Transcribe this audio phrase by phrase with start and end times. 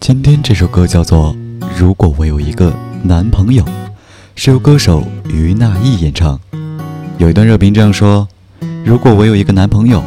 [0.00, 1.36] 今天这首歌叫做
[1.76, 3.62] 《如果我有一个男朋友》，
[4.34, 6.40] 是由歌手于娜艺演唱。
[7.18, 8.26] 有一段热评这样说
[8.82, 10.02] ：“如果我有一个男朋友，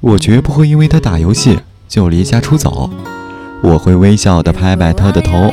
[0.00, 1.58] 我绝不会因为他打游戏
[1.88, 2.90] 就离家出走，
[3.62, 5.50] 我会微笑地拍拍他的头，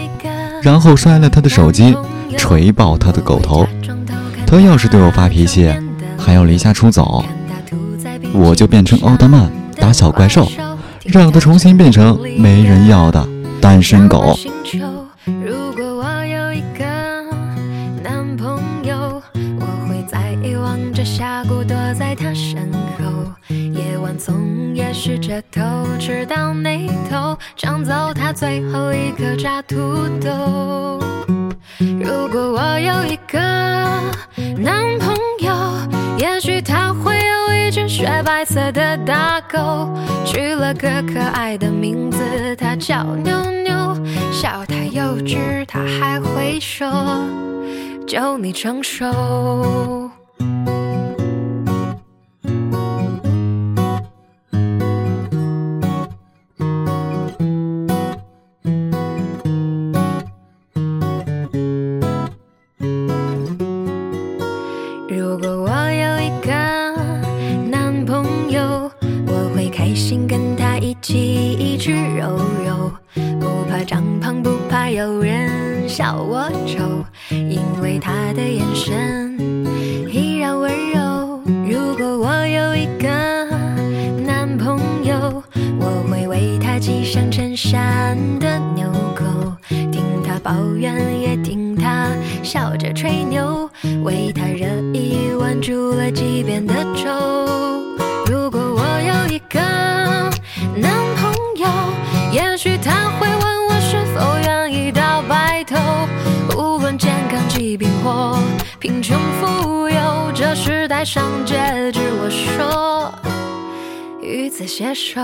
[0.61, 1.95] 然后摔了他的手机，
[2.37, 3.65] 锤爆他的狗头。
[4.45, 5.73] 他要是对我发脾气，
[6.17, 7.23] 还要离家出走，
[8.33, 10.45] 我就变成奥特曼打小怪兽，
[11.05, 13.25] 让他重新变成没人要的。”
[13.67, 14.33] 单身狗。
[15.25, 16.85] 如果我有一个
[18.01, 19.21] 男朋友，
[19.59, 25.61] 我会在遗忘着峡谷躲在他身后，夜晚总也试着偷
[25.99, 29.75] 吃到那头，抢走他最后一颗炸土
[30.21, 31.01] 豆。
[31.77, 33.37] 如果我有一个
[34.57, 35.53] 男朋友，
[36.17, 39.89] 也许他会有一只雪白色的大狗，
[40.25, 43.56] 取了个可爱的名字，它叫妞妞。
[44.39, 46.87] 笑太幼稚，他还会说，
[48.05, 49.03] 就你成熟。
[65.09, 66.51] 如果我有一个
[67.71, 68.91] 男朋友，
[69.25, 72.66] 我会开心跟他一起吃肉肉，不
[73.77, 79.37] 怕长胖，不怕有人笑我丑，因为他的眼神
[80.11, 81.39] 依然温柔。
[81.45, 83.07] 如果我有一个
[84.25, 85.43] 男朋友，
[85.79, 89.23] 我会为他系上衬衫的纽扣，
[89.69, 92.09] 听他抱怨，也听他
[92.41, 93.69] 笑着吹牛，
[94.03, 97.36] 为他热一碗煮了几遍的粥。
[105.57, 105.77] 到白头，
[106.55, 108.37] 无论健康疾病或
[108.79, 111.55] 贫穷富有，这时代上戒
[111.91, 113.11] 指，我说
[114.21, 115.21] 与子携手。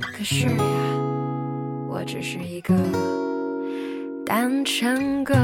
[0.00, 0.54] 可是呀，
[1.88, 2.74] 我只是一个
[4.24, 5.34] 单身狗。